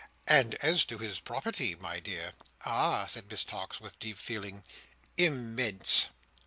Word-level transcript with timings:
"And 0.25 0.55
as 0.63 0.83
to 0.85 0.97
his 0.97 1.19
property, 1.19 1.75
my 1.75 1.99
dear!" 1.99 2.31
"Ah!" 2.65 3.05
said 3.05 3.29
Miss 3.29 3.45
Tox, 3.45 3.79
with 3.79 3.99
deep 3.99 4.17
feeling. 4.17 4.63
"Im 5.15 5.53
mense!" 5.53 6.09